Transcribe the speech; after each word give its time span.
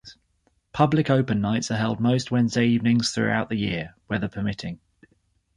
Public 0.73 1.11
Open 1.11 1.41
Nights 1.41 1.69
are 1.69 1.77
held 1.77 1.99
most 1.99 2.31
Wednesday 2.31 2.65
evenings 2.65 3.11
throughout 3.11 3.49
the 3.49 3.55
year, 3.55 3.93
weather 4.07 4.29
permitting. 4.29 4.79